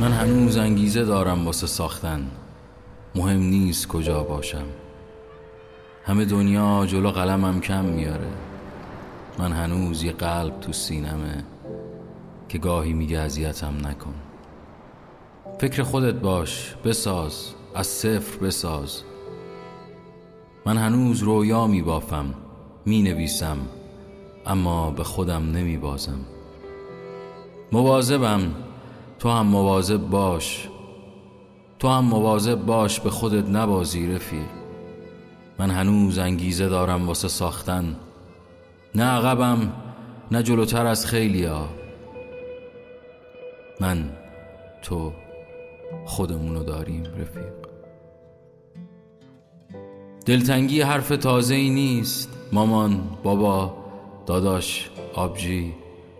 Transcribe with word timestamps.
من 0.00 0.12
هنوز 0.12 0.56
انگیزه 0.56 1.04
دارم 1.04 1.46
واسه 1.46 1.66
ساختن. 1.66 2.30
مهم 3.14 3.40
نیست 3.40 3.88
کجا 3.88 4.22
باشم. 4.22 4.66
همه 6.04 6.24
دنیا 6.24 6.86
جلو 6.86 7.10
قلمم 7.10 7.60
کم 7.60 7.84
میاره. 7.84 8.28
من 9.38 9.52
هنوز 9.52 10.02
یه 10.02 10.12
قلب 10.12 10.60
تو 10.60 10.72
سینمه 10.72 11.44
که 12.48 12.58
گاهی 12.58 12.92
میگه 12.92 13.18
اذیتم 13.18 13.74
نکن. 13.86 14.14
فکر 15.58 15.82
خودت 15.82 16.14
باش 16.14 16.74
بساز 16.84 17.54
از 17.74 17.86
صفر 17.86 18.38
بساز. 18.38 19.02
من 20.66 20.76
هنوز 20.76 21.22
رویا 21.22 21.66
میبافم 21.66 22.34
می‌نویسم 22.86 23.58
اما 24.46 24.90
به 24.90 25.04
خودم 25.04 25.50
نمیبازم. 25.50 26.18
مواظبم 27.72 28.54
تو 29.20 29.28
هم 29.28 29.46
مواظب 29.46 29.96
باش. 30.10 30.68
تو 31.78 31.88
هم 31.88 32.04
مواظب 32.04 32.54
باش 32.66 33.00
به 33.00 33.10
خودت 33.10 33.48
نبازی 33.48 34.14
رفیق. 34.14 34.48
من 35.58 35.70
هنوز 35.70 36.18
انگیزه 36.18 36.68
دارم 36.68 37.06
واسه 37.08 37.28
ساختن. 37.28 37.96
نه 38.94 39.04
عقبم 39.04 39.72
نه 40.30 40.42
جلوتر 40.42 40.86
از 40.86 41.06
خیلیا. 41.06 41.68
من 43.80 44.10
تو 44.82 45.12
خودمونو 46.04 46.64
داریم 46.64 47.04
رفیق. 47.04 47.54
دلتنگی 50.26 50.80
حرف 50.80 51.08
تازه 51.08 51.54
ای 51.54 51.70
نیست. 51.70 52.48
مامان 52.52 53.00
بابا 53.22 53.74
داداش 54.26 54.90
آبجی 55.14 55.74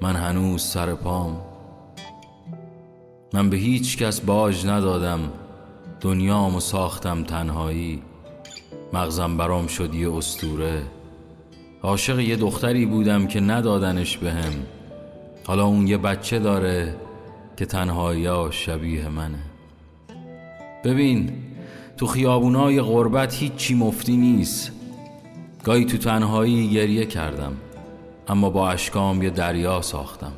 من 0.00 0.16
هنوز 0.16 0.62
سر 0.62 0.94
پام. 0.94 1.53
من 3.34 3.50
به 3.50 3.56
هیچ 3.56 3.98
کس 3.98 4.20
باج 4.20 4.66
ندادم. 4.66 5.20
دنیامو 6.00 6.60
ساختم 6.60 7.24
تنهایی. 7.24 8.02
مغزم 8.92 9.36
برام 9.36 9.66
شد 9.66 9.94
یه 9.94 10.12
استوره. 10.12 10.82
عاشق 11.82 12.18
یه 12.18 12.36
دختری 12.36 12.86
بودم 12.86 13.26
که 13.26 13.40
ندادنش 13.40 14.18
بهم. 14.18 14.52
حالا 15.46 15.64
اون 15.64 15.86
یه 15.86 15.98
بچه 15.98 16.38
داره 16.38 16.96
که 17.56 17.66
تنهایی 17.66 18.52
شبیه 18.52 19.08
منه. 19.08 19.42
ببین 20.84 21.32
تو 21.96 22.06
خیابونای 22.06 22.80
غربت 22.80 23.34
هیچی 23.34 23.74
مفتی 23.74 24.16
نیست. 24.16 24.72
گاهی 25.64 25.84
تو 25.84 25.98
تنهایی 25.98 26.68
گریه 26.68 27.06
کردم 27.06 27.52
اما 28.28 28.50
با 28.50 28.70
اشکام 28.70 29.22
یه 29.22 29.30
دریا 29.30 29.82
ساختم. 29.82 30.32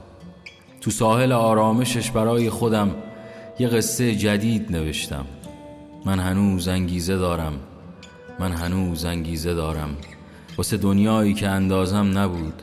تو 0.87 0.93
ساحل 0.93 1.33
آرامشش 1.33 2.11
برای 2.11 2.51
خودم 2.51 2.91
یه 3.59 3.69
قصه 3.69 4.15
جدید 4.15 4.73
نوشتم. 4.73 5.25
من 6.05 6.19
هنوز 6.19 6.69
انگیزه 6.69 7.17
دارم. 7.17 7.53
من 8.39 8.53
هنوز 8.53 9.05
انگیزه 9.05 9.55
دارم. 9.55 9.97
واسه 10.57 10.77
دنیایی 10.77 11.35
که 11.35 11.49
اندازم 11.49 12.19
نبود. 12.19 12.63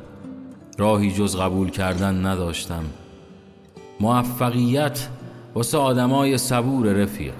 راهی 0.77 1.11
جز 1.11 1.35
قبول 1.35 1.69
کردن 1.69 2.25
نداشتم. 2.25 2.83
موفقیت 3.99 5.07
واسه 5.55 5.77
آدمای 5.77 6.37
صبور 6.37 6.87
رفیق. 6.87 7.33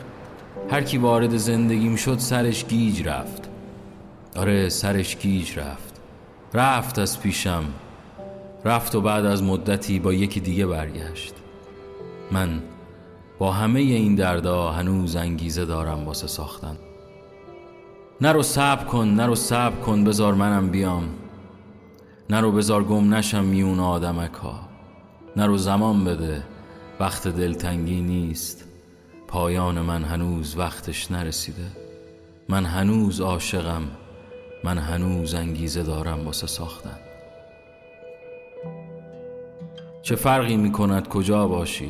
هر 0.72 0.82
کی 0.82 0.98
وارد 0.98 1.38
زندگیم 1.38 1.96
شد 1.96 2.20
سرش 2.20 2.66
گیج 2.66 3.08
رفت. 3.08 3.50
آره 4.36 4.70
سرش 4.70 5.18
گیج 5.18 5.60
رفت. 5.60 6.02
رفت 6.54 7.00
از 7.00 7.22
پیشم. 7.22 7.64
رفت 8.66 8.96
و 8.96 9.02
بعد 9.02 9.26
از 9.26 9.44
مدتی 9.44 10.00
با 10.00 10.14
یکی 10.14 10.40
دیگه 10.40 10.66
برگشت. 10.66 11.34
من 12.32 12.64
با 13.40 13.52
همه 13.52 13.80
این 13.80 14.16
دردا 14.16 14.72
هنوز 14.72 15.16
انگیزه 15.16 15.66
دارم 15.66 16.06
واسه 16.06 16.28
ساختن. 16.28 16.78
نرو 18.22 18.44
صبر 18.44 18.84
کن 18.84 19.08
نرو 19.08 19.36
صبر 19.36 19.76
کن 19.76 20.04
بزار 20.04 20.34
منم 20.34 20.70
بیام. 20.70 21.10
نرو 22.30 22.52
بزار 22.52 22.84
گم 22.84 23.14
نشم 23.14 23.44
میون 23.44 23.80
آدمک 23.80 24.34
ها 24.34 24.60
نرو 25.36 25.58
زمان 25.58 26.06
بده 26.06 26.44
وقت 27.00 27.28
دلتنگی 27.28 28.02
نیست. 28.02 28.66
پایان 29.28 29.82
من 29.82 30.04
هنوز 30.04 30.58
وقتش 30.58 31.12
نرسیده. 31.12 31.68
من 32.50 32.66
هنوز 32.66 33.22
عاشقم 33.22 33.84
من 34.64 34.78
هنوز 34.78 35.34
انگیزه 35.34 35.84
دارم 35.84 36.26
واسه 36.26 36.48
ساختن. 36.48 37.03
چه 40.04 40.16
فرقی 40.16 40.58
می 40.58 40.72
کند 40.72 41.08
کجا 41.08 41.48
باشی؟ 41.48 41.90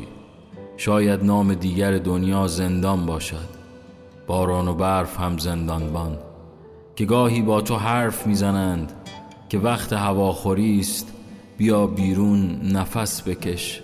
شاید 0.78 1.24
نام 1.24 1.54
دیگر 1.54 1.98
دنیا 1.98 2.48
زندان 2.48 3.06
باشد. 3.06 3.50
باران 4.28 4.68
و 4.68 4.74
برف 4.74 5.20
هم 5.20 5.38
زندانبان 5.38 6.18
که 6.96 7.06
گاهی 7.06 7.42
با 7.42 7.62
تو 7.62 7.76
حرف 7.76 8.28
می‌زنند 8.28 8.92
که 9.50 9.60
وقت 9.60 9.94
هواخوری 9.94 10.80
است 10.80 11.14
بیا 11.58 11.88
بیرون 11.88 12.62
نفس 12.74 13.28
بکش. 13.28 13.82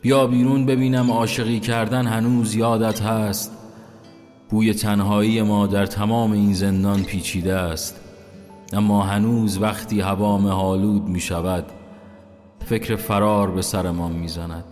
بیا 0.00 0.26
بیرون 0.26 0.66
ببینم 0.66 1.10
عاشقی 1.10 1.60
کردن 1.60 2.06
هنوز 2.06 2.54
یادت 2.54 3.02
هست. 3.02 3.52
بوی 4.50 4.74
تنهایی 4.74 5.42
ما 5.42 5.66
در 5.66 5.86
تمام 5.86 6.32
این 6.32 6.54
زندان 6.54 7.02
پیچیده 7.02 7.54
است. 7.54 8.00
اما 8.72 9.02
هنوز 9.02 9.62
وقتی 9.62 10.00
هوا 10.00 10.38
مهالود 10.38 11.08
می 11.08 11.20
شود 11.20 11.64
فکر 12.66 12.96
فرار 12.96 13.50
به 13.50 13.62
سرمان 13.62 14.12
می‌زند. 14.12 14.64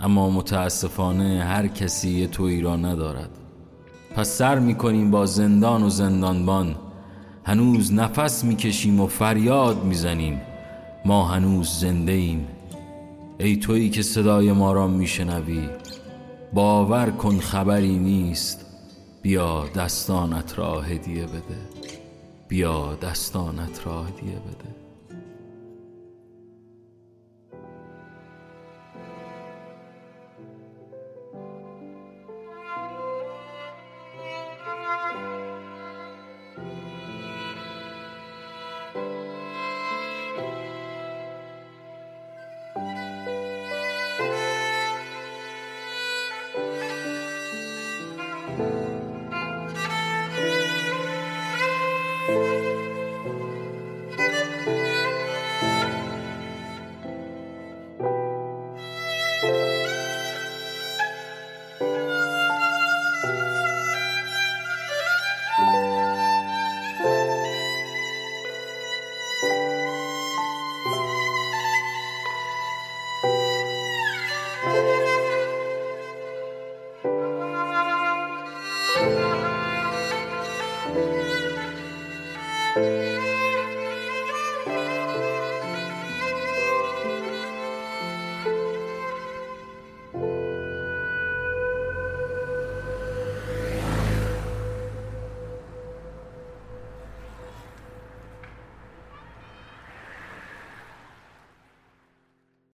اما 0.00 0.30
متاسفانه 0.30 1.44
هر 1.44 1.66
کسی 1.66 2.26
تویی 2.26 2.60
را 2.60 2.76
ندارد. 2.76 3.30
پس 4.14 4.28
سر 4.28 4.58
می‌کنیم 4.58 5.10
با 5.10 5.26
زندان 5.26 5.82
و 5.82 5.88
زندانبان. 5.88 6.76
هنوز 7.44 7.92
نفس 7.92 8.44
می‌کشیم 8.44 9.00
و 9.00 9.06
فریاد 9.06 9.84
می‌زنیم. 9.84 10.40
ما 11.04 11.24
هنوز 11.24 11.68
زنده 11.68 12.12
ایم 12.12 12.46
ای 13.38 13.56
تویی 13.56 13.90
که 13.90 14.02
صدای 14.02 14.52
ما 14.52 14.72
را 14.72 14.86
میشنوی 14.86 15.68
باور 16.52 17.10
کن 17.10 17.38
خبری 17.38 17.98
نیست. 17.98 18.66
بیا 19.22 19.64
دستانت 19.76 20.58
را 20.58 20.80
هدیه 20.80 21.26
بده. 21.26 21.60
بیا 22.48 22.94
دستانت 23.02 23.86
را 23.86 24.04
هدیه 24.04 24.36
بده. 24.36 24.83